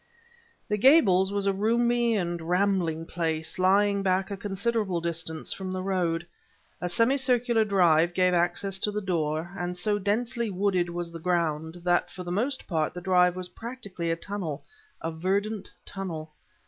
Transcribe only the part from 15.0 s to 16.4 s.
a verdant tunnel.